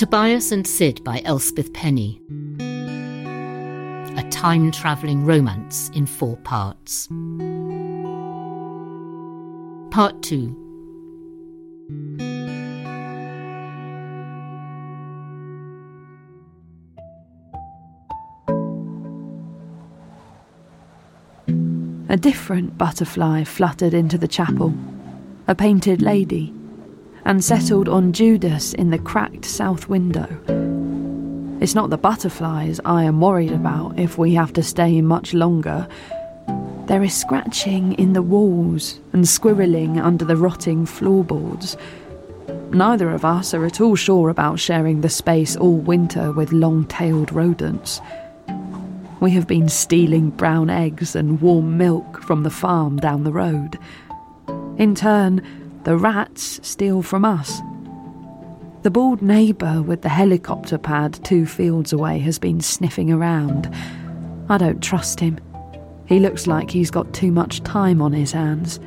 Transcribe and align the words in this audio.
Tobias 0.00 0.50
and 0.50 0.66
Syd 0.66 1.04
by 1.04 1.20
Elspeth 1.26 1.74
Penny. 1.74 2.22
A 4.16 4.26
time 4.30 4.70
travelling 4.70 5.26
romance 5.26 5.90
in 5.90 6.06
four 6.06 6.38
parts. 6.38 7.06
Part 9.90 10.22
2 10.22 10.56
A 22.08 22.16
different 22.16 22.78
butterfly 22.78 23.44
fluttered 23.44 23.92
into 23.92 24.16
the 24.16 24.26
chapel, 24.26 24.72
a 25.46 25.54
painted 25.54 26.00
lady, 26.00 26.54
and 27.24 27.44
settled 27.44 27.88
on 27.88 28.12
Judas 28.12 28.72
in 28.74 28.90
the 28.90 28.98
cracked 28.98 29.44
south 29.44 29.88
window. 29.88 30.28
It's 31.60 31.74
not 31.74 31.90
the 31.90 31.98
butterflies 31.98 32.80
I 32.84 33.04
am 33.04 33.20
worried 33.20 33.52
about 33.52 33.98
if 33.98 34.16
we 34.16 34.34
have 34.34 34.52
to 34.54 34.62
stay 34.62 35.00
much 35.02 35.34
longer. 35.34 35.86
There 36.86 37.02
is 37.02 37.14
scratching 37.14 37.92
in 37.94 38.14
the 38.14 38.22
walls 38.22 38.98
and 39.12 39.24
squirreling 39.24 40.02
under 40.02 40.24
the 40.24 40.36
rotting 40.36 40.86
floorboards. 40.86 41.76
Neither 42.72 43.10
of 43.10 43.24
us 43.24 43.52
are 43.52 43.66
at 43.66 43.80
all 43.80 43.94
sure 43.94 44.28
about 44.28 44.58
sharing 44.58 45.00
the 45.00 45.08
space 45.08 45.56
all 45.56 45.76
winter 45.76 46.32
with 46.32 46.52
long 46.52 46.86
tailed 46.86 47.32
rodents. 47.32 48.00
We 49.20 49.32
have 49.32 49.46
been 49.46 49.68
stealing 49.68 50.30
brown 50.30 50.70
eggs 50.70 51.14
and 51.14 51.42
warm 51.42 51.76
milk 51.76 52.22
from 52.22 52.42
the 52.42 52.50
farm 52.50 52.96
down 52.96 53.24
the 53.24 53.32
road. 53.32 53.78
In 54.78 54.94
turn, 54.94 55.42
the 55.84 55.96
rats 55.96 56.60
steal 56.62 57.02
from 57.02 57.24
us. 57.24 57.60
The 58.82 58.90
bald 58.90 59.22
neighbour 59.22 59.82
with 59.82 60.02
the 60.02 60.08
helicopter 60.08 60.78
pad 60.78 61.22
two 61.24 61.46
fields 61.46 61.92
away 61.92 62.18
has 62.20 62.38
been 62.38 62.60
sniffing 62.60 63.12
around. 63.12 63.72
I 64.48 64.58
don't 64.58 64.82
trust 64.82 65.20
him. 65.20 65.38
He 66.06 66.18
looks 66.18 66.46
like 66.46 66.70
he's 66.70 66.90
got 66.90 67.12
too 67.14 67.30
much 67.30 67.62
time 67.62 68.02
on 68.02 68.12
his 68.12 68.32
hands. 68.32 68.80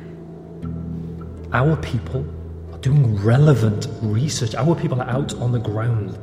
Our 1.52 1.76
people 1.76 2.26
are 2.72 2.78
doing 2.78 3.16
relevant 3.22 3.86
research. 4.02 4.54
Our 4.54 4.74
people 4.74 5.00
are 5.00 5.08
out 5.08 5.34
on 5.34 5.52
the 5.52 5.60
ground. 5.60 6.18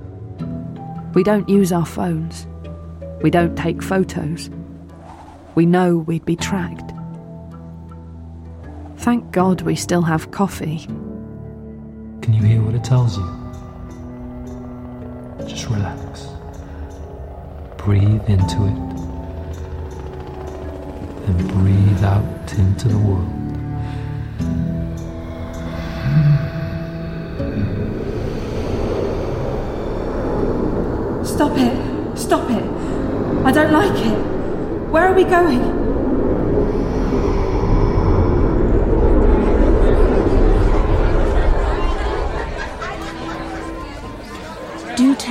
We 1.16 1.24
don't 1.24 1.50
use 1.50 1.72
our 1.72 1.86
phones. 1.86 2.46
We 3.22 3.30
don't 3.30 3.56
take 3.58 3.82
photos. 3.82 4.50
We 5.56 5.66
know 5.66 5.98
we'd 5.98 6.26
be 6.26 6.36
tracked. 6.36 6.91
Thank 9.02 9.32
God 9.32 9.64
we 9.64 9.76
still 9.76 10.04
have 10.04 10.30
coffee. 10.30 10.86
Can 12.22 12.34
you 12.34 12.44
hear 12.44 12.62
what 12.62 12.76
it 12.76 12.84
tells 12.84 13.18
you? 13.18 13.26
Just 15.48 15.68
relax. 15.70 16.28
Breathe 17.78 18.22
into 18.30 18.64
it. 18.68 18.78
And 21.28 21.48
breathe 21.50 22.04
out 22.04 22.54
into 22.54 22.90
the 22.90 22.98
world. 23.00 23.28
Stop 31.26 31.58
it! 31.58 32.18
Stop 32.20 32.52
it! 32.52 32.64
I 33.48 33.52
don't 33.52 33.72
like 33.72 34.06
it. 34.06 34.92
Where 34.92 35.08
are 35.08 35.16
we 35.16 35.24
going? 35.24 35.81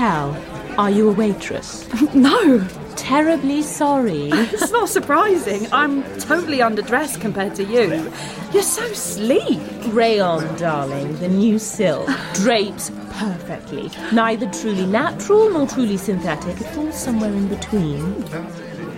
Tell, 0.01 0.35
are 0.79 0.91
you 0.91 1.11
a 1.11 1.13
waitress? 1.13 1.87
No, 2.15 2.67
Terribly 2.97 3.63
sorry. 3.63 4.29
it's 4.55 4.73
not 4.73 4.89
surprising. 4.89 5.67
I'm 5.73 6.03
totally 6.19 6.59
underdressed 6.59 7.21
compared 7.21 7.55
to 7.55 7.65
you. 7.65 8.13
You're 8.53 8.63
so 8.63 8.87
sleek. 8.93 9.61
Rayon, 9.89 10.45
darling, 10.57 11.17
the 11.19 11.29
new 11.29 11.59
silk. 11.59 12.09
Drapes 12.35 12.91
perfectly. 13.11 13.91
Neither 14.13 14.51
truly 14.51 14.87
natural 14.87 15.51
nor 15.51 15.67
truly 15.67 15.97
synthetic. 15.97 16.61
It 16.61 16.69
falls 16.75 16.95
somewhere 16.95 17.33
in 17.33 17.49
between. 17.49 18.03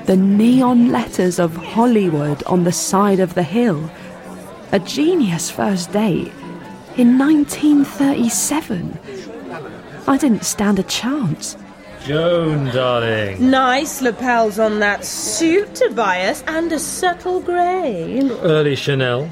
The 0.07 0.17
neon 0.17 0.91
letters 0.91 1.39
of 1.39 1.55
Hollywood 1.55 2.43
on 2.45 2.65
the 2.65 2.73
side 2.73 3.21
of 3.21 3.35
the 3.35 3.45
hill. 3.45 3.89
A 4.73 4.81
genius 4.81 5.51
first 5.51 5.93
date 5.93 6.33
in 6.97 7.19
1937. 7.19 8.99
I 10.07 10.17
didn't 10.17 10.45
stand 10.45 10.79
a 10.79 10.83
chance. 10.83 11.57
Joan, 12.05 12.67
darling. 12.67 13.51
Nice 13.51 14.03
lapels 14.03 14.59
on 14.59 14.81
that 14.81 15.05
suit, 15.05 15.75
Tobias, 15.77 16.43
and 16.49 16.73
a 16.73 16.79
subtle 16.79 17.41
grey. 17.41 18.21
Early 18.41 18.75
Chanel. 18.75 19.31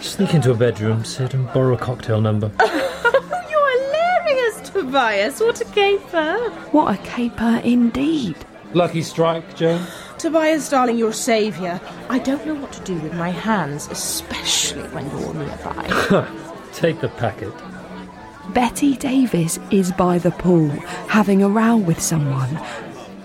Sneak 0.00 0.32
into 0.34 0.50
a 0.50 0.54
bedroom, 0.54 1.04
sit 1.04 1.34
and 1.34 1.52
borrow 1.52 1.74
a 1.74 1.78
cocktail 1.78 2.20
number. 2.20 2.50
You're 2.60 3.82
hilarious, 3.82 4.70
Tobias. 4.70 5.40
What 5.40 5.60
a 5.60 5.66
caper. 5.66 6.38
What 6.70 6.94
a 6.94 7.02
caper 7.02 7.60
indeed. 7.62 8.36
Lucky 8.72 9.02
strike, 9.02 9.54
Joan. 9.54 9.86
Tobias, 10.16 10.70
darling, 10.70 10.96
you're 10.96 11.10
a 11.10 11.12
saviour. 11.12 11.80
I 12.08 12.18
don't 12.20 12.46
know 12.46 12.54
what 12.54 12.72
to 12.72 12.80
do 12.84 12.94
with 13.00 13.12
my 13.14 13.30
hands, 13.30 13.88
especially 13.90 14.88
when 14.88 15.10
you're 15.10 15.34
nearby. 15.34 16.26
Take 16.72 17.00
the 17.00 17.08
packet. 17.08 17.52
Bette 18.50 18.96
Davis 18.96 19.58
is 19.70 19.92
by 19.92 20.18
the 20.18 20.32
pool, 20.32 20.68
having 21.08 21.42
a 21.42 21.48
row 21.48 21.76
with 21.76 22.00
someone. 22.00 22.58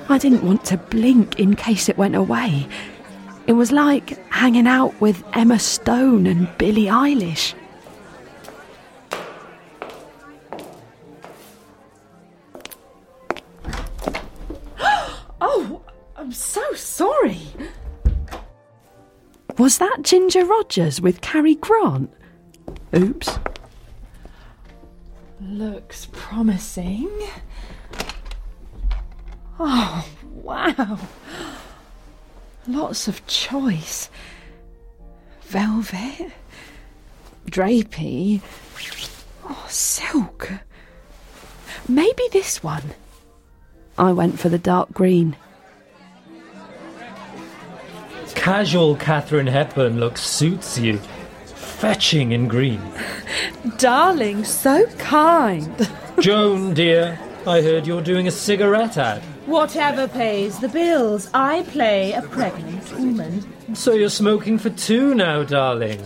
I 0.10 0.18
didn't 0.18 0.44
want 0.44 0.64
to 0.66 0.78
blink 0.78 1.40
in 1.40 1.56
case 1.56 1.90
it 1.90 1.98
went 1.98 2.16
away. 2.16 2.68
It 3.48 3.54
was 3.54 3.72
like 3.72 4.18
hanging 4.32 4.68
out 4.68 5.00
with 5.02 5.24
Emma 5.34 5.60
Stone 5.60 6.28
and 6.28 6.48
Billie 6.58 6.86
Eilish. 6.86 7.54
Oh, 15.42 15.82
I'm 16.16 16.32
so 16.32 16.74
sorry. 16.74 17.40
Was 19.58 19.80
that 19.80 20.04
Ginger 20.04 20.46
Rogers 20.46 21.02
with 21.02 21.22
Cary 21.22 21.56
Grant? 21.56 22.12
Oops. 22.96 23.40
Looks 25.40 26.08
promising. 26.12 27.12
Oh, 29.60 30.08
wow. 30.34 31.00
Lots 32.68 33.08
of 33.08 33.26
choice. 33.28 34.10
Velvet, 35.42 36.32
drapey, 37.50 38.42
oh, 39.46 39.66
silk. 39.70 40.52
Maybe 41.88 42.24
this 42.34 42.62
one. 42.62 42.84
I 43.98 44.12
went 44.12 44.40
for 44.40 44.50
the 44.50 44.58
dark 44.58 44.92
green. 44.92 45.38
Casual 48.36 48.96
Katharine 48.96 49.48
Hepburn 49.48 50.00
look 50.00 50.18
suits 50.18 50.78
you. 50.78 51.00
Fetching 51.78 52.32
in 52.32 52.48
green. 52.48 52.82
Darling, 53.78 54.44
so 54.44 54.88
kind. 54.98 55.88
Joan, 56.20 56.74
dear, 56.74 57.20
I 57.46 57.62
heard 57.62 57.86
you're 57.86 58.02
doing 58.02 58.28
a 58.28 58.32
cigarette 58.32 58.98
ad. 58.98 59.22
Whatever 59.46 60.08
pays 60.08 60.58
the 60.58 60.70
bills, 60.70 61.30
I 61.36 61.62
play 61.64 62.14
a 62.14 62.24
pregnant 62.24 62.92
woman. 62.94 63.76
So 63.76 63.94
you're 63.94 64.10
smoking 64.10 64.58
for 64.58 64.72
two 64.72 65.14
now, 65.14 65.44
darling. 65.44 66.02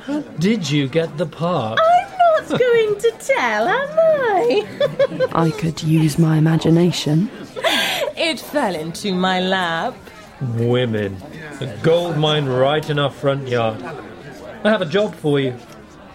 How 0.00 0.20
did 0.20 0.70
you 0.70 0.88
get 0.88 1.18
the 1.18 1.26
part? 1.26 1.78
I'm 1.78 2.48
not 2.48 2.58
going 2.58 2.98
to 2.98 3.12
tell, 3.18 3.68
am 3.68 3.98
I? 3.98 5.28
I 5.34 5.50
could 5.50 5.82
use 5.82 6.18
my 6.18 6.38
imagination. 6.38 7.30
it 8.16 8.40
fell 8.40 8.74
into 8.74 9.12
my 9.12 9.40
lap. 9.40 9.94
Women. 10.54 11.22
A 11.60 11.66
gold 11.82 12.16
mine 12.16 12.46
right 12.46 12.88
in 12.88 12.98
our 12.98 13.10
front 13.10 13.46
yard. 13.46 13.76
I 14.64 14.70
have 14.70 14.82
a 14.82 14.86
job 14.86 15.14
for 15.16 15.40
you. 15.40 15.56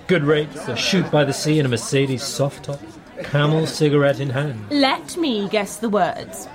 Good 0.07 0.23
rates, 0.23 0.69
a 0.69 0.75
shoot 0.77 1.11
by 1.11 1.25
the 1.25 1.33
sea 1.33 1.59
in 1.59 1.65
a 1.65 1.69
Mercedes 1.69 2.23
soft 2.23 2.63
top. 2.63 2.79
Camel 3.23 3.67
cigarette 3.67 4.21
in 4.21 4.29
hand. 4.29 4.65
Let 4.69 5.17
me 5.17 5.49
guess 5.49 5.77
the 5.77 5.89
words. 5.89 6.47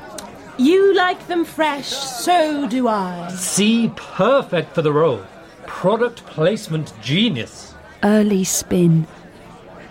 You 0.57 0.95
like 0.95 1.27
them 1.27 1.45
fresh, 1.45 1.89
so 1.89 2.67
do 2.67 2.89
I. 2.89 3.29
See, 3.37 3.93
perfect 3.95 4.75
for 4.75 4.81
the 4.81 4.93
role. 4.93 5.23
Product 5.67 6.25
placement 6.25 6.95
genius. 7.03 7.75
Early 8.03 8.45
spin. 8.45 9.07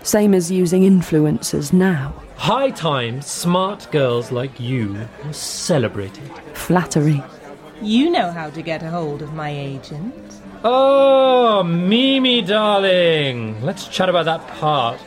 Same 0.02 0.34
as 0.34 0.50
using 0.50 0.82
influencers 0.82 1.72
now. 1.72 2.20
High 2.34 2.70
time 2.70 3.22
smart 3.22 3.88
girls 3.92 4.32
like 4.32 4.58
you 4.58 4.96
are 5.24 5.32
celebrated. 5.32 6.28
Flattery. 6.54 7.22
You 7.82 8.10
know 8.10 8.30
how 8.30 8.48
to 8.50 8.62
get 8.62 8.84
a 8.84 8.90
hold 8.90 9.22
of 9.22 9.34
my 9.34 9.50
agent. 9.50 10.14
Oh, 10.62 11.64
Mimi, 11.64 12.40
darling. 12.40 13.60
Let's 13.60 13.88
chat 13.88 14.08
about 14.08 14.26
that 14.26 14.46
part. 14.58 15.00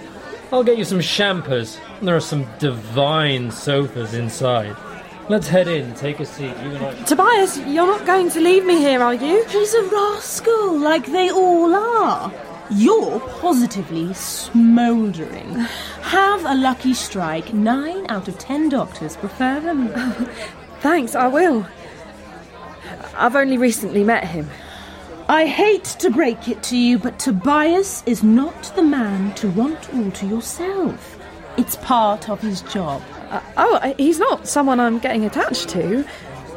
I'll 0.51 0.63
get 0.63 0.77
you 0.77 0.83
some 0.83 0.99
champers. 0.99 1.79
There 2.01 2.15
are 2.17 2.21
some 2.21 2.45
divine 2.59 3.49
sofas 3.51 4.13
inside. 4.13 4.75
Let's 5.29 5.47
head 5.47 5.69
in, 5.69 5.93
take 5.95 6.19
a 6.19 6.25
seat. 6.25 6.53
You 6.63 6.75
and 6.75 6.85
I. 6.85 7.03
Tobias, 7.03 7.57
you're 7.59 7.87
not 7.87 8.05
going 8.05 8.29
to 8.31 8.41
leave 8.41 8.65
me 8.65 8.77
here, 8.77 9.01
are 9.01 9.13
you? 9.13 9.45
He's 9.45 9.73
a 9.73 9.83
rascal, 9.83 10.77
like 10.77 11.05
they 11.05 11.31
all 11.31 11.73
are. 11.73 12.31
You're 12.69 13.21
positively 13.39 14.13
smouldering. 14.13 15.55
Have 16.01 16.45
a 16.45 16.55
lucky 16.55 16.93
strike. 16.93 17.53
Nine 17.53 18.05
out 18.09 18.27
of 18.27 18.37
ten 18.37 18.67
doctors 18.67 19.15
prefer 19.15 19.61
them. 19.61 19.87
Thanks, 20.81 21.15
I 21.15 21.27
will. 21.27 21.65
I've 23.15 23.35
only 23.35 23.57
recently 23.57 24.03
met 24.03 24.25
him. 24.25 24.49
I 25.27 25.47
hate 25.47 25.85
to 25.99 26.11
break 26.11 26.47
it 26.47 26.61
to 26.63 26.77
you, 26.77 26.99
but 26.99 27.17
Tobias 27.17 28.03
is 28.05 28.23
not 28.23 28.71
the 28.75 28.83
man 28.83 29.33
to 29.35 29.49
want 29.49 29.93
all 29.93 30.11
to 30.11 30.25
yourself. 30.27 31.17
It's 31.57 31.77
part 31.77 32.29
of 32.29 32.41
his 32.41 32.61
job. 32.61 33.01
Uh, 33.29 33.41
oh, 33.57 33.75
uh, 33.75 33.93
he's 33.97 34.19
not 34.19 34.47
someone 34.47 34.79
I'm 34.79 34.99
getting 34.99 35.25
attached 35.25 35.69
to. 35.69 36.05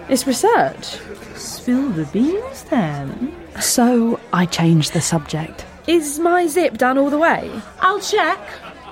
It's 0.09 0.27
research. 0.27 0.99
Spill 1.35 1.89
the 1.91 2.05
beans 2.07 2.65
then. 2.65 3.35
So 3.61 4.21
I 4.33 4.45
changed 4.45 4.93
the 4.93 5.01
subject. 5.01 5.65
Is 5.87 6.19
my 6.19 6.47
zip 6.47 6.77
done 6.77 6.99
all 6.99 7.09
the 7.09 7.19
way? 7.19 7.51
I'll 7.81 8.01
check. 8.01 8.39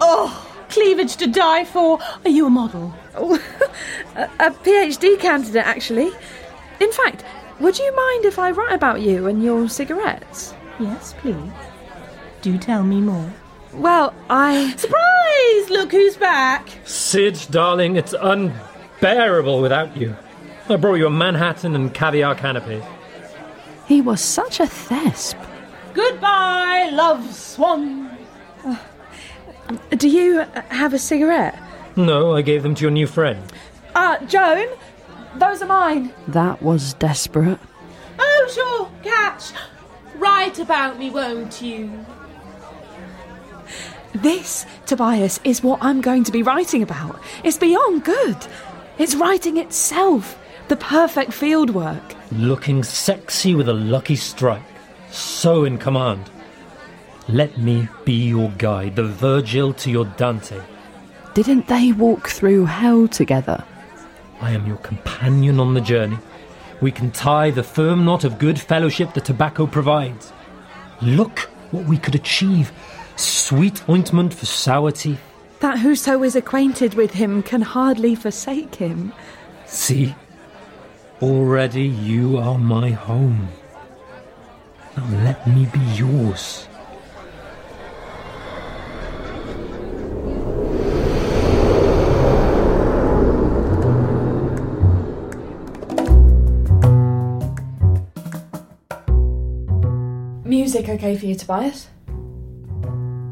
Oh, 0.00 0.46
cleavage 0.70 1.16
to 1.16 1.26
die 1.26 1.64
for. 1.64 1.98
Are 2.24 2.30
you 2.30 2.46
a 2.46 2.50
model? 2.50 2.94
Oh, 3.14 3.34
a, 4.16 4.24
a 4.40 4.50
PhD 4.50 5.18
candidate, 5.18 5.66
actually. 5.66 6.12
In 6.80 6.92
fact, 6.92 7.24
would 7.60 7.78
you 7.78 7.94
mind 7.94 8.24
if 8.24 8.38
I 8.38 8.50
write 8.50 8.74
about 8.74 9.00
you 9.00 9.26
and 9.26 9.42
your 9.42 9.68
cigarettes? 9.68 10.54
Yes, 10.78 11.14
please. 11.18 11.50
Do 12.42 12.58
tell 12.58 12.82
me 12.82 13.00
more. 13.00 13.32
Well, 13.72 14.14
I. 14.30 14.74
Surprise! 14.76 15.70
Look 15.70 15.90
who's 15.92 16.16
back. 16.16 16.68
Syd, 16.84 17.38
darling, 17.50 17.96
it's 17.96 18.14
unbearable 18.20 19.60
without 19.60 19.96
you. 19.96 20.16
I 20.68 20.76
brought 20.76 20.94
you 20.94 21.06
a 21.06 21.10
Manhattan 21.10 21.74
and 21.74 21.92
caviar 21.92 22.34
canapé. 22.34 22.84
He 23.86 24.00
was 24.00 24.20
such 24.20 24.60
a 24.60 24.64
thesp. 24.64 25.36
Goodbye, 25.94 26.90
love 26.92 27.32
swan. 27.34 28.16
Do 29.90 30.08
you 30.08 30.44
have 30.68 30.92
a 30.92 30.98
cigarette? 30.98 31.58
No, 31.96 32.34
I 32.34 32.42
gave 32.42 32.62
them 32.62 32.74
to 32.74 32.82
your 32.82 32.90
new 32.90 33.06
friend. 33.06 33.42
Ah, 33.94 34.18
Joan, 34.26 34.68
those 35.38 35.62
are 35.62 35.66
mine. 35.66 36.12
That 36.28 36.62
was 36.62 36.94
desperate. 36.94 37.58
Oh, 38.18 38.50
sure, 38.52 38.90
catch. 39.02 39.52
Write 40.16 40.58
about 40.58 40.98
me, 40.98 41.10
won't 41.10 41.60
you? 41.60 42.04
This, 44.14 44.64
Tobias, 44.86 45.40
is 45.44 45.62
what 45.62 45.78
I'm 45.82 46.00
going 46.00 46.24
to 46.24 46.32
be 46.32 46.42
writing 46.42 46.82
about. 46.82 47.20
It's 47.44 47.58
beyond 47.58 48.04
good. 48.04 48.36
It's 48.98 49.14
writing 49.14 49.58
itself. 49.58 50.38
The 50.68 50.76
perfect 50.76 51.32
field 51.32 51.70
work. 51.70 52.14
Looking 52.32 52.82
sexy 52.82 53.54
with 53.54 53.68
a 53.68 53.74
lucky 53.74 54.16
strike. 54.16 54.62
So 55.10 55.64
in 55.64 55.78
command. 55.78 56.30
Let 57.28 57.58
me 57.58 57.88
be 58.04 58.28
your 58.28 58.50
guide, 58.52 58.96
the 58.96 59.04
Virgil 59.04 59.72
to 59.74 59.90
your 59.90 60.04
Dante. 60.04 60.60
Didn't 61.34 61.66
they 61.66 61.92
walk 61.92 62.28
through 62.28 62.64
hell 62.64 63.08
together? 63.08 63.64
I 64.40 64.52
am 64.52 64.66
your 64.66 64.76
companion 64.78 65.58
on 65.60 65.74
the 65.74 65.80
journey. 65.80 66.18
We 66.80 66.92
can 66.92 67.10
tie 67.10 67.50
the 67.50 67.62
firm 67.62 68.04
knot 68.04 68.24
of 68.24 68.38
good 68.38 68.60
fellowship 68.60 69.14
the 69.14 69.20
tobacco 69.20 69.66
provides. 69.66 70.32
Look 71.00 71.40
what 71.70 71.86
we 71.86 71.96
could 71.96 72.14
achieve. 72.14 72.72
Sweet 73.16 73.88
ointment 73.88 74.34
for 74.34 74.46
sour 74.46 74.90
teeth. 74.90 75.20
That 75.60 75.78
whoso 75.78 76.22
is 76.22 76.36
acquainted 76.36 76.94
with 76.94 77.12
him 77.12 77.42
can 77.42 77.62
hardly 77.62 78.14
forsake 78.14 78.74
him. 78.74 79.12
See? 79.64 80.14
Already 81.22 81.84
you 81.86 82.36
are 82.36 82.58
my 82.58 82.90
home. 82.90 83.48
Now 84.96 85.08
let 85.24 85.46
me 85.46 85.66
be 85.66 85.80
yours. 85.94 86.68
Music 100.76 100.94
okay 100.94 101.16
for 101.16 101.24
you, 101.24 101.34
Tobias? 101.34 101.88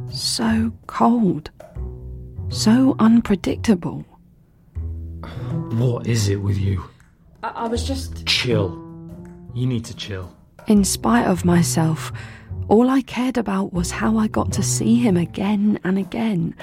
So 0.09 0.73
cold. 0.87 1.51
So 2.49 2.97
unpredictable. 2.99 4.03
What 5.73 6.07
is 6.07 6.31
it 6.31 6.37
with 6.37 6.57
you? 6.57 6.83
I, 7.43 7.49
I 7.49 7.69
was 7.69 7.87
just. 7.87 8.25
Chill. 8.25 8.81
You 9.53 9.67
need 9.67 9.85
to 9.85 9.95
chill. 9.95 10.35
In 10.69 10.85
spite 10.85 11.27
of 11.27 11.45
myself, 11.45 12.13
all 12.69 12.89
I 12.89 13.03
cared 13.03 13.37
about 13.37 13.75
was 13.75 13.91
how 13.91 14.17
I 14.17 14.27
got 14.27 14.51
to 14.53 14.63
see 14.63 14.97
him 14.97 15.19
again 15.19 15.79
and 15.85 15.99
again. 15.99 16.55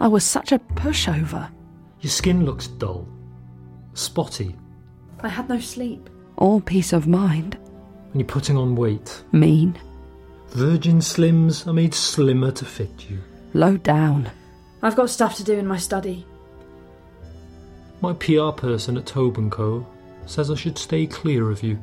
I 0.00 0.08
was 0.08 0.22
such 0.22 0.52
a 0.52 0.58
pushover. 0.58 1.50
Your 2.00 2.10
skin 2.10 2.44
looks 2.44 2.66
dull. 2.66 3.08
Spotty. 3.94 4.54
I 5.20 5.28
had 5.28 5.48
no 5.48 5.58
sleep. 5.58 6.10
All 6.36 6.60
peace 6.60 6.92
of 6.92 7.06
mind. 7.08 7.56
And 8.18 8.28
you're 8.28 8.34
putting 8.34 8.56
on 8.56 8.74
weight. 8.74 9.22
Mean. 9.30 9.78
Virgin 10.48 10.98
Slims 10.98 11.64
are 11.68 11.72
made 11.72 11.94
slimmer 11.94 12.50
to 12.50 12.64
fit 12.64 13.08
you. 13.08 13.20
Low 13.54 13.76
down. 13.76 14.28
I've 14.82 14.96
got 14.96 15.08
stuff 15.08 15.36
to 15.36 15.44
do 15.44 15.52
in 15.56 15.68
my 15.68 15.76
study. 15.76 16.26
My 18.00 18.12
PR 18.14 18.50
person 18.50 18.96
at 18.96 19.06
Tobin 19.06 19.50
Co. 19.50 19.86
says 20.26 20.50
I 20.50 20.56
should 20.56 20.78
stay 20.78 21.06
clear 21.06 21.48
of 21.48 21.62
you, 21.62 21.78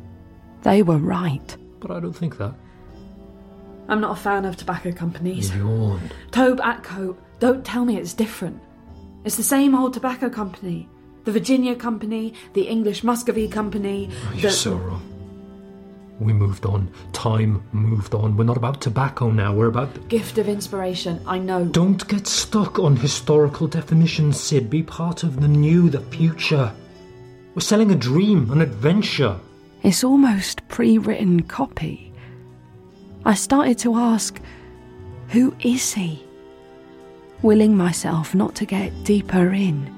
They 0.64 0.84
were 0.84 0.98
right. 0.98 1.56
but 1.80 1.90
I 1.90 2.02
don't 2.02 2.12
think 2.12 2.38
that. 2.38 2.54
I'm 3.88 4.02
not 4.02 4.18
a 4.18 4.22
fan 4.22 4.44
of 4.44 4.58
tobacco 4.58 4.92
companies. 4.92 5.56
Yawn. 5.56 6.02
Tobe 6.32 6.60
Atco, 6.60 7.16
don't 7.40 7.64
tell 7.66 7.86
me 7.86 7.96
it's 7.96 8.14
different. 8.14 8.62
It's 9.24 9.38
the 9.38 9.44
same 9.44 9.74
old 9.74 9.94
tobacco 9.94 10.30
company. 10.30 10.90
The 11.24 11.32
Virginia 11.32 11.76
Company, 11.78 12.34
the 12.52 12.64
English 12.68 13.06
Muscovy 13.06 13.48
Company. 13.48 14.10
Oh, 14.12 14.34
you're 14.34 14.52
so 14.52 14.76
wrong. 14.76 15.12
We 16.20 16.32
moved 16.32 16.66
on. 16.66 16.90
Time 17.12 17.64
moved 17.72 18.14
on. 18.14 18.38
We're 18.38 18.46
not 18.46 18.58
about 18.58 18.82
tobacco 18.82 19.32
now. 19.32 19.54
We're 19.54 19.68
about. 19.68 20.08
Gift 20.08 20.38
of 20.38 20.48
inspiration, 20.48 21.22
I 21.28 21.40
know. 21.40 21.66
Don't 21.66 22.08
get 22.08 22.26
stuck 22.26 22.80
on 22.80 22.96
historical 22.96 23.68
definitions, 23.68 24.40
Syd. 24.40 24.70
Be 24.70 24.82
part 24.82 25.24
of 25.24 25.42
the 25.42 25.48
new, 25.48 25.90
the 25.90 26.00
future. 26.02 26.72
We're 27.54 27.62
selling 27.62 27.92
a 27.92 27.96
dream, 27.96 28.52
an 28.52 28.62
adventure. 28.62 29.40
It's 29.84 30.04
almost 30.04 30.68
pre 30.68 30.98
written 30.98 31.44
copy. 31.44 32.14
I 33.26 33.34
started 33.34 33.78
to 33.80 33.96
ask, 33.96 34.40
who 35.30 35.56
is 35.60 35.94
he? 35.94 36.24
Willing 37.42 37.76
myself 37.76 38.34
not 38.34 38.56
to 38.56 38.66
get 38.66 39.04
deeper 39.04 39.54
in. 39.54 39.95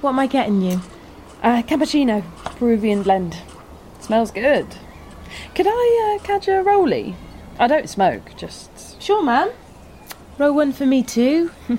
What 0.00 0.10
am 0.10 0.18
I 0.18 0.26
getting 0.26 0.60
you? 0.60 0.80
Uh, 1.42 1.62
cappuccino, 1.62 2.22
Peruvian 2.56 3.02
blend. 3.02 3.38
Smells 4.00 4.30
good. 4.30 4.66
Could 5.54 5.66
I 5.68 6.16
uh, 6.20 6.24
catch 6.24 6.48
a 6.48 6.62
rollie? 6.62 7.14
I 7.58 7.66
don't 7.66 7.88
smoke, 7.88 8.32
just. 8.36 9.00
Sure, 9.00 9.22
man. 9.22 9.50
Roll 10.38 10.54
one 10.54 10.72
for 10.72 10.84
me 10.84 11.02
too. 11.02 11.50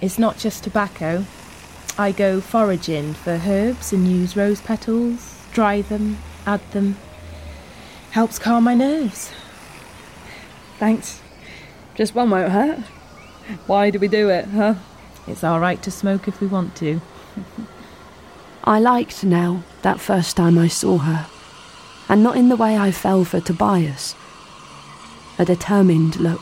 it's 0.00 0.18
not 0.18 0.36
just 0.36 0.62
tobacco. 0.62 1.24
I 1.96 2.12
go 2.12 2.40
foraging 2.40 3.14
for 3.14 3.40
herbs 3.46 3.92
and 3.92 4.06
use 4.06 4.36
rose 4.36 4.60
petals, 4.60 5.42
dry 5.52 5.80
them, 5.80 6.18
add 6.46 6.60
them. 6.72 6.96
Helps 8.10 8.38
calm 8.38 8.64
my 8.64 8.74
nerves. 8.74 9.32
Thanks. 10.78 11.20
Just 11.94 12.14
one 12.14 12.30
won't 12.30 12.52
hurt. 12.52 12.80
Why 13.66 13.90
do 13.90 13.98
we 13.98 14.06
do 14.06 14.28
it, 14.28 14.44
huh? 14.46 14.74
It's 15.28 15.44
all 15.44 15.60
right 15.60 15.82
to 15.82 15.90
smoke 15.90 16.26
if 16.26 16.40
we 16.40 16.46
want 16.46 16.74
to. 16.76 17.00
I 18.64 18.80
liked 18.80 19.22
Nell 19.24 19.62
that 19.82 20.00
first 20.00 20.36
time 20.36 20.58
I 20.58 20.68
saw 20.68 20.98
her, 20.98 21.26
and 22.08 22.22
not 22.22 22.36
in 22.36 22.48
the 22.48 22.56
way 22.56 22.76
I 22.76 22.90
fell 22.90 23.24
for 23.24 23.40
Tobias. 23.40 24.14
A 25.38 25.44
determined 25.44 26.16
look, 26.16 26.40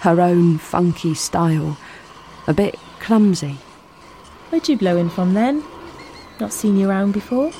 her 0.00 0.20
own 0.20 0.58
funky 0.58 1.14
style, 1.14 1.78
a 2.46 2.52
bit 2.52 2.76
clumsy. 2.98 3.58
Where'd 4.50 4.68
you 4.68 4.76
blow 4.76 4.96
in 4.96 5.08
from 5.08 5.34
then? 5.34 5.64
Not 6.40 6.52
seen 6.52 6.76
you 6.76 6.90
around 6.90 7.12
before. 7.12 7.52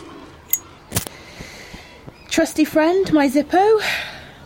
Trusty 2.28 2.64
friend, 2.64 3.12
my 3.12 3.28
Zippo. 3.28 3.82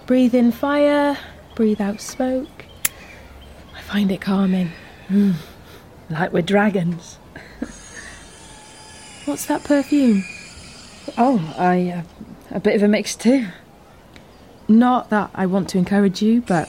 Breathe 0.07 0.35
in 0.35 0.53
fire, 0.53 1.17
breathe 1.55 1.81
out 1.81 2.01
smoke. 2.01 2.67
I 3.75 3.81
find 3.81 4.11
it 4.11 4.21
calming. 4.21 4.71
Hmm. 5.09 5.33
Like 6.11 6.33
we're 6.33 6.43
dragons. 6.43 7.19
What's 9.25 9.47
that 9.47 9.65
perfume? 9.65 10.25
Oh, 11.17 11.55
I. 11.59 11.91
Uh, 11.91 12.03
a 12.51 12.61
bit 12.61 12.77
of 12.77 12.83
a 12.83 12.89
mix 12.89 13.15
too. 13.17 13.47
Not 14.69 15.11
that 15.11 15.31
I 15.35 15.47
want 15.47 15.69
to 15.71 15.79
encourage 15.79 16.23
you, 16.23 16.41
but 16.43 16.69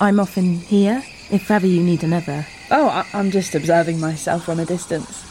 I'm 0.00 0.18
often 0.20 0.56
here 0.58 1.02
if 1.30 1.50
ever 1.50 1.66
you 1.66 1.82
need 1.82 2.02
another. 2.04 2.46
Oh, 2.70 2.88
I- 2.88 3.06
I'm 3.14 3.30
just 3.30 3.54
observing 3.54 3.98
myself 4.00 4.44
from 4.44 4.60
a 4.60 4.64
distance, 4.66 5.24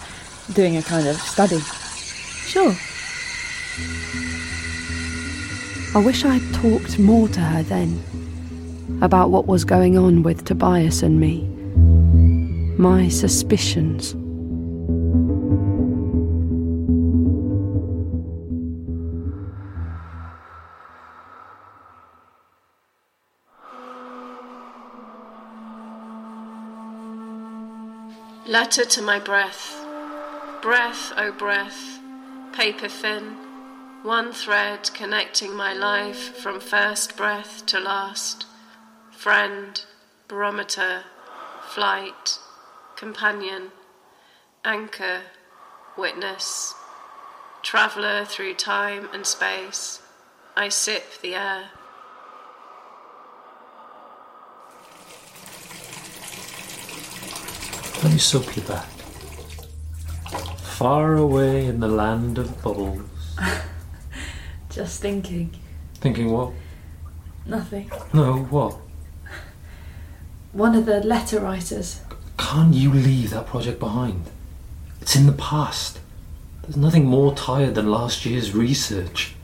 doing 0.53 0.77
a 0.77 0.81
kind 0.81 1.07
of 1.07 1.17
study. 1.17 1.59
Sure. 1.59 2.73
I 5.93 6.03
wish 6.03 6.23
I'd 6.23 6.53
talked 6.53 6.97
more 6.99 7.27
to 7.29 7.39
her 7.41 7.63
then 7.63 8.01
about 9.01 9.29
what 9.29 9.45
was 9.45 9.65
going 9.65 9.97
on 9.97 10.23
with 10.23 10.45
Tobias 10.45 11.03
and 11.03 11.19
me. 11.19 11.47
My 12.81 13.09
suspicions. 13.09 14.15
Letter 28.47 28.85
to 28.85 29.01
my 29.03 29.19
breath. 29.19 29.75
Breath, 30.63 31.13
O 31.17 31.27
oh 31.27 31.31
breath, 31.33 31.99
paper 32.53 32.87
thin, 32.87 33.35
one 34.01 34.31
thread 34.31 34.89
connecting 34.95 35.55
my 35.55 35.73
life 35.73 36.35
from 36.35 36.59
first 36.59 37.15
breath 37.15 37.63
to 37.67 37.79
last. 37.79 38.47
Friend, 39.11 39.79
barometer, 40.27 41.03
flight, 41.69 42.39
companion, 43.01 43.71
anchor, 44.63 45.21
witness, 45.97 46.75
traveller 47.63 48.23
through 48.23 48.53
time 48.53 49.09
and 49.11 49.25
space. 49.25 50.03
I 50.55 50.69
sip 50.69 51.19
the 51.19 51.33
air. 51.33 51.63
Let 58.03 58.11
me 58.13 58.19
suck 58.19 58.55
you 58.55 58.61
back. 58.61 58.85
Far 60.77 61.15
away 61.15 61.65
in 61.65 61.79
the 61.79 61.87
land 61.87 62.37
of 62.37 62.61
bubbles. 62.61 63.01
Just 64.69 65.01
thinking. 65.01 65.55
Thinking 65.95 66.31
what? 66.31 66.53
Nothing. 67.47 67.89
No, 68.13 68.43
what? 68.51 68.77
One 70.51 70.75
of 70.75 70.85
the 70.85 70.99
letter 70.99 71.39
writers. 71.39 72.01
Can't 72.51 72.73
you 72.73 72.91
leave 72.91 73.29
that 73.29 73.47
project 73.47 73.79
behind? 73.79 74.29
It's 74.99 75.15
in 75.15 75.25
the 75.25 75.31
past. 75.31 76.01
There's 76.63 76.75
nothing 76.75 77.05
more 77.05 77.33
tired 77.33 77.75
than 77.75 77.89
last 77.89 78.25
year's 78.25 78.53
research. 78.53 79.35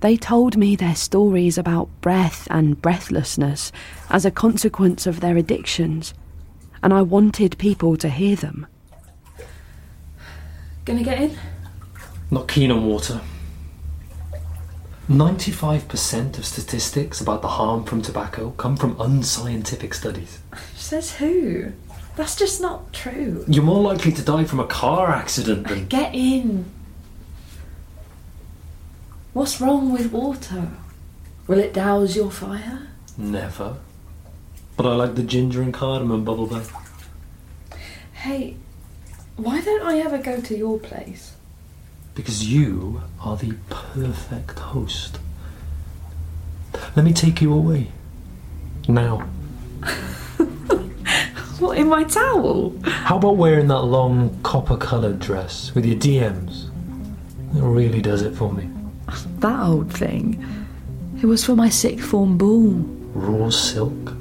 They 0.00 0.16
told 0.16 0.56
me 0.56 0.74
their 0.74 0.96
stories 0.96 1.56
about 1.56 1.88
breath 2.00 2.48
and 2.50 2.82
breathlessness 2.82 3.70
as 4.10 4.24
a 4.24 4.32
consequence 4.32 5.06
of 5.06 5.20
their 5.20 5.36
addictions, 5.36 6.12
and 6.82 6.92
I 6.92 7.00
wanted 7.02 7.56
people 7.58 7.96
to 7.98 8.08
hear 8.08 8.34
them. 8.34 8.66
Gonna 10.84 11.04
get 11.04 11.20
in? 11.20 11.38
Not 12.28 12.48
keen 12.48 12.72
on 12.72 12.86
water. 12.86 13.20
95% 15.08 16.38
of 16.38 16.44
statistics 16.44 17.20
about 17.20 17.40
the 17.40 17.48
harm 17.48 17.84
from 17.84 18.02
tobacco 18.02 18.50
come 18.56 18.76
from 18.76 19.00
unscientific 19.00 19.94
studies. 19.94 20.40
Says 20.74 21.14
who? 21.14 21.72
That's 22.16 22.36
just 22.36 22.60
not 22.60 22.92
true. 22.92 23.44
You're 23.48 23.64
more 23.64 23.80
likely 23.80 24.12
to 24.12 24.22
die 24.22 24.44
from 24.44 24.60
a 24.60 24.66
car 24.66 25.10
accident 25.10 25.68
than. 25.68 25.86
Get 25.86 26.14
in. 26.14 26.66
What's 29.32 29.60
wrong 29.60 29.92
with 29.92 30.12
water? 30.12 30.68
Will 31.46 31.58
it 31.58 31.72
douse 31.72 32.16
your 32.16 32.30
fire? 32.30 32.88
Never. 33.16 33.76
But 34.76 34.86
I 34.86 34.94
like 34.94 35.14
the 35.14 35.22
ginger 35.22 35.62
and 35.62 35.72
cardamom 35.72 36.24
bubble 36.24 36.46
bath. 36.46 36.72
Hey, 38.12 38.56
why 39.36 39.60
don't 39.60 39.82
I 39.82 39.98
ever 39.98 40.18
go 40.18 40.40
to 40.40 40.56
your 40.56 40.78
place? 40.78 41.34
Because 42.14 42.46
you 42.50 43.02
are 43.20 43.36
the 43.36 43.54
perfect 43.70 44.58
host. 44.58 45.18
Let 46.96 47.04
me 47.04 47.12
take 47.12 47.40
you 47.40 47.52
away. 47.52 47.92
Now. 48.88 49.28
In 51.70 51.88
my 51.88 52.04
towel? 52.04 52.74
How 52.84 53.16
about 53.16 53.36
wearing 53.36 53.68
that 53.68 53.82
long 53.82 54.38
copper 54.42 54.76
coloured 54.76 55.20
dress 55.20 55.72
with 55.74 55.86
your 55.86 55.96
DMs? 55.96 56.66
It 57.56 57.62
really 57.62 58.02
does 58.02 58.22
it 58.22 58.34
for 58.34 58.52
me. 58.52 58.68
That 59.38 59.60
old 59.60 59.92
thing. 59.92 60.44
It 61.22 61.26
was 61.26 61.44
for 61.44 61.54
my 61.54 61.68
sixth 61.68 62.06
form 62.06 62.38
ball. 62.38 62.70
Raw 63.14 63.50
silk. 63.50 64.14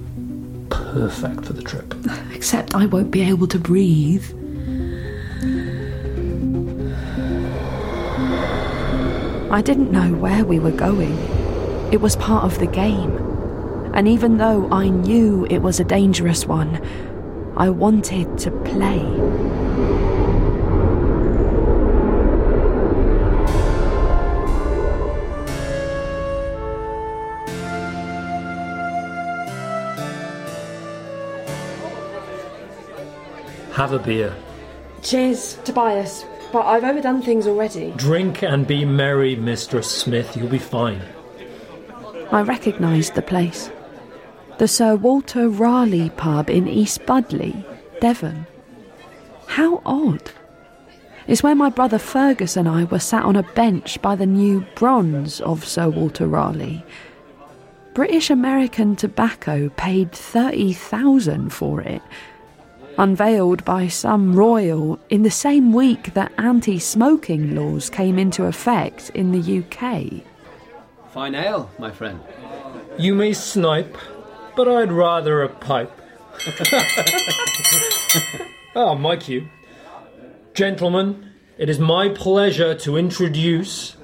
Perfect 0.70 1.46
for 1.46 1.54
the 1.54 1.62
trip. 1.62 1.94
Except 2.34 2.76
I 2.76 2.86
won't 2.86 3.12
be 3.12 3.22
able 3.22 3.48
to 3.48 3.60
breathe. 3.60 4.26
I 9.52 9.62
didn't 9.64 9.92
know 9.92 10.14
where 10.14 10.46
we 10.46 10.60
were 10.60 10.72
going. 10.72 11.18
It 11.92 12.02
was 12.02 12.16
part 12.16 12.44
of 12.44 12.60
the 12.60 12.68
game. 12.68 13.12
And 13.96 14.08
even 14.08 14.38
though 14.38 14.70
I 14.72 14.90
knew 14.90 15.48
it 15.50 15.60
was 15.60 15.80
a 15.80 15.84
dangerous 15.84 16.46
one, 16.46 16.80
I 17.60 17.70
wanted 17.70 18.38
to 18.38 18.52
play. 18.52 19.00
Have 33.74 33.92
a 33.92 34.00
beer. 34.00 34.34
Cheers, 35.02 35.56
Tobias. 35.66 36.24
But 36.54 36.66
I've 36.66 36.86
overdone 36.86 37.22
things 37.22 37.46
already. 37.46 37.92
Drink 37.98 38.42
and 38.42 38.66
be 38.66 38.86
merry, 38.86 39.36
Mistress 39.36 39.92
Smith. 39.92 40.38
You'll 40.38 40.48
be 40.48 40.60
fine. 40.60 41.02
I 42.32 42.42
recognised 42.42 43.16
the 43.16 43.22
place. 43.22 43.70
The 44.60 44.68
Sir 44.68 44.98
Walter 44.98 45.48
Raleigh 45.48 46.10
pub 46.18 46.50
in 46.50 46.68
East 46.68 47.06
Budleigh, 47.06 47.64
Devon. 48.02 48.46
How 49.48 49.82
odd. 49.86 50.32
It's 51.28 51.42
where 51.42 51.56
my 51.56 51.70
brother 51.70 51.98
Fergus 51.98 52.58
and 52.58 52.68
I 52.68 52.84
were 52.84 53.00
sat 53.00 53.24
on 53.24 53.38
a 53.38 53.44
bench 53.54 54.02
by 54.02 54.18
the 54.18 54.26
new 54.26 54.66
bronze 54.76 55.40
of 55.40 55.64
Sir 55.64 55.88
Walter 55.88 56.28
Raleigh. 56.28 56.84
British 57.94 58.30
American 58.30 58.98
Tobacco 58.98 59.70
paid 59.78 60.12
30,000 60.12 61.54
for 61.54 61.80
it, 61.80 62.02
unveiled 62.98 63.64
by 63.64 63.88
some 63.88 64.36
royal 64.36 65.00
in 65.10 65.24
the 65.24 65.32
same 65.32 65.72
week 65.72 66.14
that 66.16 66.34
anti-smoking 66.38 67.56
laws 67.56 67.90
came 67.90 68.20
into 68.20 68.44
effect 68.44 69.10
in 69.12 69.32
the 69.32 69.60
UK. 69.60 70.22
Fine 71.14 71.36
ale, 71.36 71.72
my 71.80 71.92
friend. 71.92 72.20
You 72.98 73.16
may 73.16 73.32
snipe, 73.32 73.98
but 74.60 74.68
I'd 74.68 74.92
rather 74.92 75.42
a 75.42 75.48
pipe. 75.48 75.90
Ah, 78.76 78.94
my 78.94 79.16
cue. 79.16 79.50
Gentlemen, 80.54 81.32
it 81.58 81.70
is 81.70 81.80
my 81.80 82.10
pleasure 82.10 82.76
to 82.76 82.98
introduce 82.98 83.96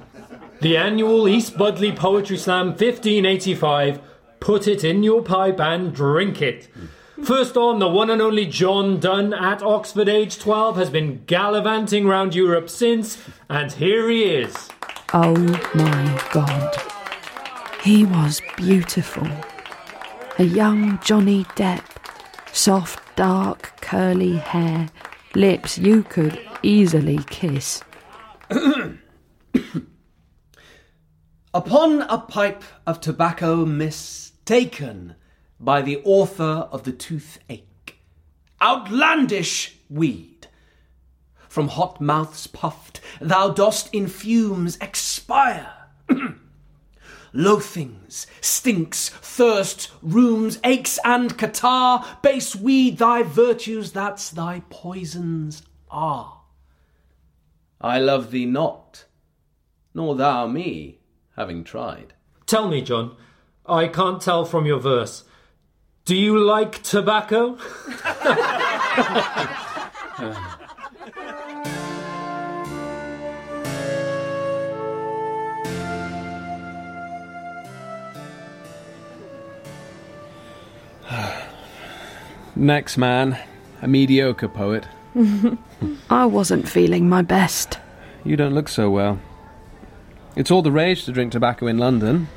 the 0.60 0.76
annual 0.76 1.28
East 1.28 1.56
Budleigh 1.56 1.94
Poetry 1.94 2.36
Slam 2.36 2.68
1585. 2.68 4.00
Put 4.40 4.66
it 4.66 4.82
in 4.82 5.02
your 5.02 5.22
pipe 5.22 5.60
and 5.60 5.94
drink 5.94 6.42
it. 6.42 6.68
First 7.22 7.56
on, 7.56 7.78
the 7.78 7.88
one 7.88 8.10
and 8.10 8.20
only 8.20 8.46
John 8.46 8.98
Donne 8.98 9.34
at 9.34 9.62
Oxford, 9.62 10.08
age 10.08 10.38
12, 10.38 10.76
has 10.76 10.90
been 10.90 11.22
gallivanting 11.26 12.06
round 12.06 12.34
Europe 12.34 12.68
since, 12.68 13.18
and 13.48 13.70
here 13.72 14.08
he 14.08 14.24
is. 14.24 14.68
Oh 15.12 15.36
my 15.74 16.22
God. 16.32 16.76
He 17.82 18.04
was 18.04 18.40
beautiful. 18.56 19.28
A 20.38 20.44
young 20.44 21.00
Johnny 21.02 21.44
Depp. 21.56 21.82
Soft, 22.52 23.16
dark, 23.16 23.72
curly 23.80 24.36
hair. 24.36 24.90
Lips 25.34 25.78
you 25.78 26.02
could 26.02 26.38
easily 26.62 27.20
kiss. 27.30 27.82
Upon 31.54 32.02
a 32.02 32.18
pipe 32.18 32.62
of 32.86 33.00
tobacco 33.00 33.64
mistaken 33.64 35.14
by 35.58 35.80
the 35.80 36.02
author 36.04 36.68
of 36.70 36.82
the 36.82 36.92
toothache. 36.92 37.94
Outlandish 38.60 39.76
weed. 39.88 40.48
From 41.48 41.68
hot 41.68 41.98
mouths 41.98 42.46
puffed, 42.46 43.00
thou 43.22 43.48
dost 43.48 43.88
in 43.94 44.06
fumes 44.06 44.76
expire. 44.82 45.75
Loathings, 47.36 48.26
stinks, 48.40 49.10
thirst, 49.10 49.90
rheums, 50.02 50.58
aches, 50.64 50.98
and 51.04 51.36
catarrh, 51.36 52.02
base 52.22 52.56
weed 52.56 52.96
thy 52.96 53.22
virtues, 53.22 53.92
that's 53.92 54.30
thy 54.30 54.62
poisons 54.70 55.62
are. 55.90 56.40
I 57.78 57.98
love 57.98 58.30
thee 58.30 58.46
not, 58.46 59.04
nor 59.92 60.14
thou 60.14 60.46
me, 60.46 61.00
having 61.36 61.62
tried. 61.62 62.14
Tell 62.46 62.68
me, 62.68 62.80
John, 62.80 63.14
I 63.66 63.88
can't 63.88 64.22
tell 64.22 64.46
from 64.46 64.64
your 64.64 64.80
verse. 64.80 65.24
Do 66.06 66.16
you 66.16 66.38
like 66.38 66.82
tobacco? 66.82 67.58
Next 82.56 82.96
man, 82.96 83.38
a 83.82 83.86
mediocre 83.86 84.48
poet. 84.48 84.88
I 86.10 86.24
wasn't 86.24 86.66
feeling 86.66 87.06
my 87.06 87.20
best. 87.20 87.78
You 88.24 88.34
don't 88.34 88.54
look 88.54 88.70
so 88.70 88.88
well. 88.88 89.20
It's 90.36 90.50
all 90.50 90.62
the 90.62 90.72
rage 90.72 91.04
to 91.04 91.12
drink 91.12 91.32
tobacco 91.32 91.66
in 91.66 91.76
London, 91.76 92.28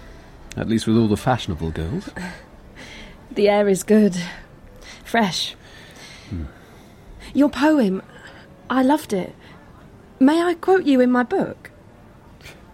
at 0.57 0.67
least 0.67 0.87
with 0.87 0.97
all 0.97 1.07
the 1.07 1.17
fashionable 1.17 1.71
girls. 1.71 2.09
The 3.31 3.47
air 3.47 3.69
is 3.69 3.83
good, 3.83 4.17
fresh. 5.05 5.55
Hmm. 6.29 6.45
Your 7.35 7.49
poem, 7.49 8.01
I 8.71 8.81
loved 8.81 9.13
it. 9.13 9.35
May 10.19 10.41
I 10.41 10.55
quote 10.55 10.85
you 10.85 10.99
in 10.99 11.11
my 11.11 11.21
book? 11.21 11.69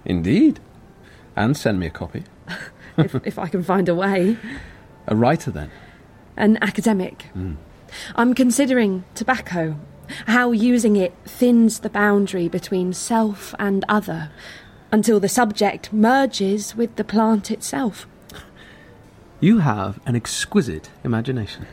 Indeed. 0.06 0.62
And 1.36 1.58
send 1.58 1.78
me 1.78 1.88
a 1.88 1.90
copy. 1.90 2.24
if, 2.98 3.16
if 3.26 3.38
I 3.38 3.48
can 3.48 3.64
find 3.64 3.90
a 3.90 3.94
way. 3.94 4.38
A 5.08 5.16
writer, 5.16 5.52
then. 5.52 5.72
An 6.38 6.58
academic. 6.62 7.28
I'm 8.16 8.34
considering 8.34 9.04
tobacco, 9.16 9.78
how 10.28 10.52
using 10.52 10.96
it 10.96 11.14
thins 11.26 11.80
the 11.80 11.90
boundary 11.90 12.48
between 12.48 12.94
self 12.94 13.56
and 13.58 13.86
other, 13.88 14.32
until 14.92 15.20
the 15.20 15.30
subject 15.30 15.94
merges 15.94 16.76
with 16.76 16.96
the 16.98 17.04
plant 17.04 17.52
itself. 17.52 18.06
You 19.40 19.60
have 19.60 20.00
an 20.06 20.16
exquisite 20.16 20.90
imagination. 21.04 21.68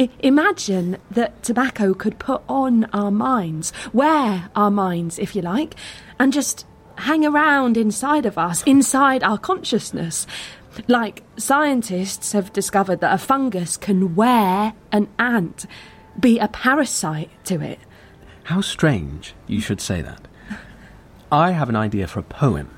I- 0.00 0.10
imagine 0.20 0.96
that 1.10 1.42
tobacco 1.42 1.94
could 1.94 2.18
put 2.18 2.42
on 2.48 2.84
our 2.92 3.10
minds, 3.10 3.72
wear 3.92 4.50
our 4.56 4.70
minds, 4.70 5.18
if 5.18 5.36
you 5.36 5.42
like, 5.42 5.74
and 6.18 6.32
just 6.32 6.66
hang 6.96 7.24
around 7.24 7.76
inside 7.76 8.26
of 8.26 8.36
us, 8.38 8.62
inside 8.64 9.22
our 9.22 9.38
consciousness. 9.38 10.26
Like 10.88 11.22
scientists 11.36 12.32
have 12.32 12.52
discovered 12.52 13.00
that 13.00 13.14
a 13.14 13.18
fungus 13.18 13.76
can 13.76 14.14
wear 14.14 14.74
an 14.90 15.08
ant, 15.18 15.66
be 16.18 16.38
a 16.38 16.48
parasite 16.48 17.30
to 17.44 17.60
it. 17.60 17.78
How 18.44 18.60
strange 18.60 19.34
you 19.46 19.60
should 19.60 19.80
say 19.80 20.02
that. 20.02 20.26
I 21.30 21.52
have 21.52 21.68
an 21.68 21.76
idea 21.76 22.06
for 22.06 22.20
a 22.20 22.24
poem. 22.24 22.70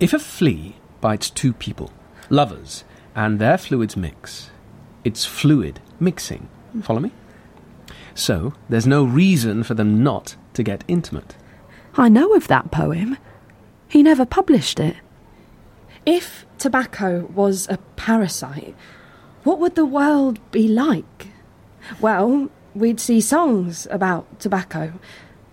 If 0.00 0.12
a 0.12 0.18
flea 0.18 0.76
bites 1.00 1.30
two 1.30 1.52
people, 1.52 1.90
lovers, 2.28 2.84
and 3.14 3.38
their 3.38 3.56
fluids 3.56 3.96
mix, 3.96 4.50
it's 5.04 5.24
fluid 5.24 5.80
mixing. 6.00 6.48
Follow 6.82 7.00
me? 7.00 7.12
So, 8.14 8.52
there's 8.68 8.86
no 8.86 9.04
reason 9.04 9.62
for 9.62 9.74
them 9.74 10.02
not 10.02 10.36
to 10.54 10.62
get 10.62 10.84
intimate. 10.88 11.36
I 11.96 12.08
know 12.08 12.34
of 12.34 12.48
that 12.48 12.70
poem. 12.70 13.16
He 13.88 14.02
never 14.02 14.26
published 14.26 14.80
it. 14.80 14.96
If 16.06 16.44
tobacco 16.58 17.26
was 17.34 17.66
a 17.68 17.78
parasite, 17.96 18.74
what 19.42 19.58
would 19.58 19.74
the 19.74 19.86
world 19.86 20.38
be 20.50 20.68
like? 20.68 21.28
Well, 22.00 22.50
we'd 22.74 23.00
see 23.00 23.20
songs 23.20 23.86
about 23.90 24.40
tobacco, 24.40 24.92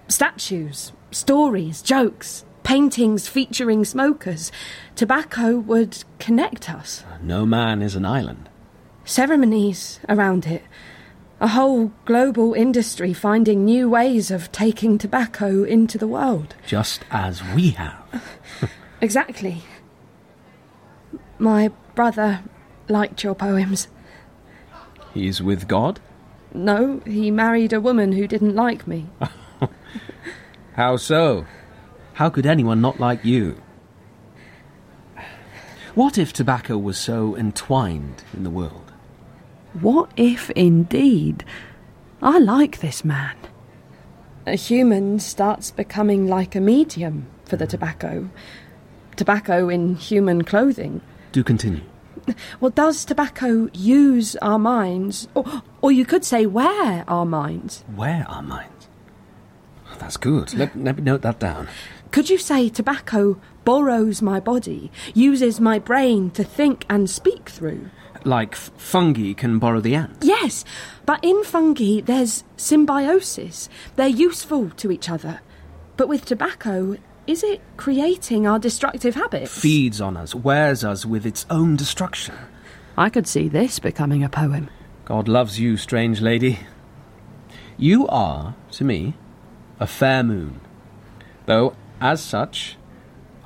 statues, 0.07 0.91
stories, 1.11 1.81
jokes, 1.81 2.43
paintings 2.63 3.27
featuring 3.27 3.85
smokers. 3.85 4.51
Tobacco 4.95 5.57
would 5.57 6.03
connect 6.19 6.69
us. 6.69 7.03
No 7.21 7.45
man 7.45 7.81
is 7.81 7.95
an 7.95 8.05
island. 8.05 8.49
Ceremonies 9.05 9.99
around 10.09 10.45
it. 10.45 10.63
A 11.39 11.47
whole 11.47 11.91
global 12.05 12.53
industry 12.53 13.13
finding 13.13 13.65
new 13.65 13.89
ways 13.89 14.29
of 14.29 14.51
taking 14.51 14.97
tobacco 14.97 15.63
into 15.63 15.97
the 15.97 16.07
world. 16.07 16.55
Just 16.67 17.03
as 17.09 17.41
we 17.55 17.71
have. 17.71 18.23
Exactly. 19.01 19.63
My 21.41 21.71
brother 21.95 22.43
liked 22.87 23.23
your 23.23 23.33
poems. 23.33 23.87
He's 25.11 25.41
with 25.41 25.67
God? 25.67 25.99
No, 26.53 27.01
he 27.03 27.31
married 27.31 27.73
a 27.73 27.81
woman 27.81 28.11
who 28.11 28.27
didn't 28.27 28.55
like 28.55 28.85
me. 28.85 29.09
How 30.73 30.97
so? 30.97 31.47
How 32.13 32.29
could 32.29 32.45
anyone 32.45 32.79
not 32.79 32.99
like 32.99 33.25
you? 33.25 33.59
What 35.95 36.19
if 36.19 36.31
tobacco 36.31 36.77
was 36.77 36.99
so 36.99 37.35
entwined 37.35 38.23
in 38.35 38.43
the 38.43 38.51
world? 38.51 38.91
What 39.73 40.11
if 40.15 40.51
indeed? 40.51 41.43
I 42.21 42.37
like 42.37 42.81
this 42.81 43.03
man. 43.03 43.35
A 44.45 44.55
human 44.55 45.17
starts 45.17 45.71
becoming 45.71 46.27
like 46.27 46.53
a 46.53 46.61
medium 46.61 47.25
for 47.45 47.55
the 47.55 47.65
tobacco. 47.65 48.29
Tobacco 49.15 49.69
in 49.69 49.95
human 49.95 50.43
clothing. 50.43 51.01
Do 51.31 51.43
continue. 51.43 51.81
Well, 52.59 52.71
does 52.71 53.05
tobacco 53.05 53.69
use 53.73 54.35
our 54.37 54.59
minds? 54.59 55.27
Or, 55.33 55.63
or 55.81 55.91
you 55.91 56.05
could 56.05 56.23
say, 56.23 56.45
wear 56.45 57.03
our 57.07 57.25
minds? 57.25 57.83
Where 57.95 58.25
our 58.29 58.43
minds? 58.43 58.87
That's 59.97 60.17
good. 60.17 60.53
Let, 60.53 60.75
let 60.77 60.97
me 60.97 61.03
note 61.03 61.21
that 61.21 61.39
down. 61.39 61.67
Could 62.11 62.29
you 62.29 62.37
say 62.37 62.69
tobacco 62.69 63.39
borrows 63.63 64.21
my 64.21 64.39
body, 64.39 64.91
uses 65.13 65.59
my 65.59 65.79
brain 65.79 66.31
to 66.31 66.43
think 66.43 66.85
and 66.89 67.09
speak 67.09 67.49
through? 67.49 67.89
Like 68.25 68.53
f- 68.53 68.71
fungi 68.77 69.33
can 69.33 69.59
borrow 69.59 69.79
the 69.79 69.95
ant. 69.95 70.17
Yes, 70.21 70.65
but 71.05 71.23
in 71.23 71.43
fungi 71.43 72.01
there's 72.01 72.43
symbiosis. 72.57 73.69
They're 73.95 74.07
useful 74.07 74.69
to 74.71 74.91
each 74.91 75.09
other. 75.09 75.41
But 75.97 76.07
with 76.07 76.25
tobacco, 76.25 76.97
is 77.27 77.43
it 77.43 77.61
creating 77.77 78.47
our 78.47 78.59
destructive 78.59 79.15
habits? 79.15 79.59
Feeds 79.59 80.01
on 80.01 80.17
us, 80.17 80.33
wears 80.35 80.83
us 80.83 81.05
with 81.05 81.25
its 81.25 81.45
own 81.49 81.75
destruction. 81.75 82.35
I 82.97 83.09
could 83.09 83.27
see 83.27 83.47
this 83.47 83.79
becoming 83.79 84.23
a 84.23 84.29
poem. 84.29 84.69
God 85.05 85.27
loves 85.27 85.59
you, 85.59 85.77
strange 85.77 86.21
lady. 86.21 86.59
You 87.77 88.07
are, 88.07 88.55
to 88.71 88.83
me, 88.83 89.15
a 89.79 89.87
fair 89.87 90.23
moon. 90.23 90.59
Though, 91.45 91.75
as 91.99 92.21
such, 92.21 92.77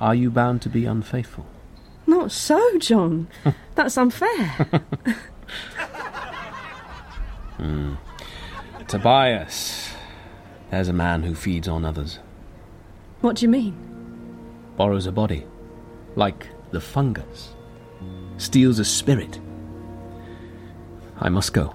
are 0.00 0.14
you 0.14 0.30
bound 0.30 0.62
to 0.62 0.68
be 0.68 0.84
unfaithful? 0.84 1.46
Not 2.06 2.32
so, 2.32 2.78
John. 2.78 3.28
That's 3.74 3.96
unfair. 3.96 4.84
Hmm. 7.56 7.94
Tobias. 8.86 9.90
There's 10.70 10.88
a 10.88 10.92
man 10.92 11.22
who 11.22 11.34
feeds 11.34 11.68
on 11.68 11.84
others, 11.86 12.18
what 13.26 13.34
do 13.34 13.44
you 13.44 13.48
mean? 13.48 13.74
borrows 14.76 15.06
a 15.06 15.10
body, 15.10 15.44
like 16.14 16.46
the 16.70 16.80
fungus, 16.80 17.56
steals 18.36 18.78
a 18.78 18.84
spirit. 18.84 19.40
I 21.18 21.28
must 21.28 21.52
go. 21.52 21.74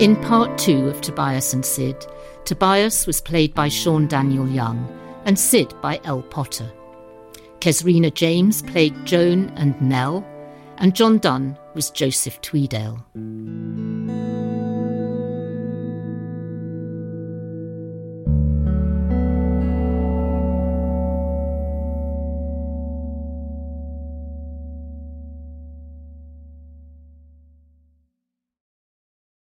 In 0.00 0.16
part 0.22 0.58
two 0.58 0.88
of 0.88 1.00
Tobias 1.02 1.52
and 1.52 1.64
Syd, 1.64 2.04
Tobias 2.44 3.06
was 3.06 3.20
played 3.20 3.54
by 3.54 3.68
Sion 3.68 4.08
Daniel 4.08 4.48
Young 4.48 4.88
and 5.24 5.38
Sid 5.38 5.72
by 5.80 6.00
Ell 6.02 6.22
Potter. 6.22 6.68
Kezrena 7.60 8.12
James 8.12 8.62
played 8.62 9.04
Joan 9.04 9.50
and 9.50 9.80
Nell, 9.80 10.26
and 10.78 10.96
John 10.96 11.18
Donne 11.18 11.56
was 11.74 11.90
Joseph 11.90 12.40
Tweedale. 12.40 13.04